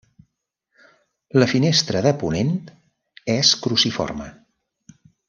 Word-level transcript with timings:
La 1.43 1.49
finestra 1.51 2.01
de 2.07 2.13
ponent 2.25 2.53
és 3.37 3.53
cruciforme. 3.67 4.31